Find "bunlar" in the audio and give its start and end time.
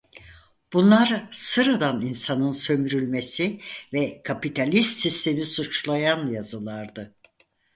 0.73-1.29